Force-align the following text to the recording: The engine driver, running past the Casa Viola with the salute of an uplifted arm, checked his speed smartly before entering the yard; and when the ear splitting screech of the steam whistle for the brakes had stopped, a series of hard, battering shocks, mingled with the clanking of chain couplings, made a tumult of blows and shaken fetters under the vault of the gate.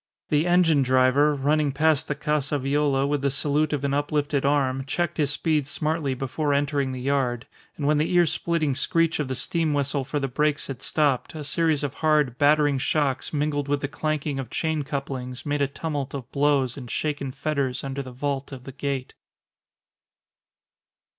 The 0.29 0.47
engine 0.47 0.81
driver, 0.81 1.35
running 1.35 1.71
past 1.71 2.07
the 2.07 2.15
Casa 2.15 2.57
Viola 2.57 3.05
with 3.05 3.21
the 3.21 3.29
salute 3.29 3.71
of 3.71 3.83
an 3.83 3.93
uplifted 3.93 4.43
arm, 4.43 4.83
checked 4.85 5.17
his 5.17 5.29
speed 5.29 5.67
smartly 5.67 6.15
before 6.15 6.55
entering 6.55 6.91
the 6.91 6.99
yard; 6.99 7.45
and 7.77 7.85
when 7.85 7.99
the 7.99 8.11
ear 8.11 8.25
splitting 8.25 8.73
screech 8.73 9.19
of 9.19 9.27
the 9.27 9.35
steam 9.35 9.75
whistle 9.75 10.03
for 10.03 10.19
the 10.19 10.27
brakes 10.27 10.65
had 10.65 10.81
stopped, 10.81 11.35
a 11.35 11.43
series 11.43 11.83
of 11.83 11.93
hard, 11.93 12.39
battering 12.39 12.79
shocks, 12.79 13.31
mingled 13.31 13.67
with 13.67 13.81
the 13.81 13.87
clanking 13.87 14.39
of 14.39 14.49
chain 14.49 14.81
couplings, 14.81 15.45
made 15.45 15.61
a 15.61 15.67
tumult 15.67 16.15
of 16.15 16.31
blows 16.31 16.77
and 16.77 16.89
shaken 16.89 17.31
fetters 17.31 17.83
under 17.83 18.01
the 18.01 18.11
vault 18.11 18.51
of 18.51 18.63
the 18.63 18.71
gate. 18.71 19.13